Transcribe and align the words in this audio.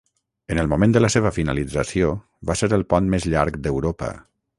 En 0.53 0.59
el 0.61 0.69
moment 0.69 0.95
de 0.95 1.01
la 1.03 1.09
seva 1.15 1.31
finalització, 1.35 2.09
va 2.51 2.57
ser 2.63 2.71
el 2.79 2.87
pont 2.95 3.11
més 3.15 3.29
llarg 3.35 3.61
d'Europa. 3.67 4.11